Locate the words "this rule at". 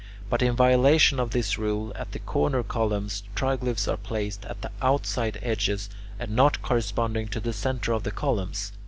1.29-2.11